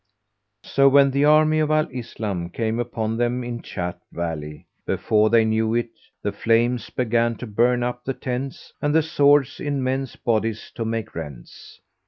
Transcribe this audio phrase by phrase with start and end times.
[0.63, 5.45] So when the army of Al Islam came upon them in chat valley, before they
[5.45, 5.91] knew of it
[6.23, 10.85] the flames began to burn up the tents and the swords in men's bodies to
[10.85, 11.79] make rents.